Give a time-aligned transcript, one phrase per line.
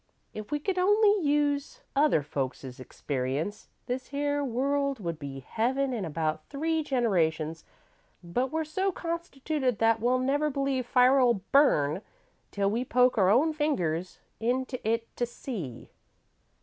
[0.33, 6.05] If we could only use other folks' experience, this here world would be heaven in
[6.05, 7.63] about three generations,
[8.23, 12.01] but we're so constituted that we never believe fire 'll burn
[12.49, 15.91] till we poke our own fingers into it to see.